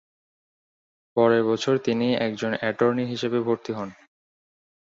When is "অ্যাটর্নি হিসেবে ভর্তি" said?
2.53-3.71